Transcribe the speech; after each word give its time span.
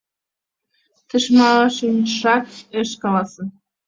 Тичмашынжак 1.07 2.45
ыш 2.79 2.89
каласе. 3.01 3.43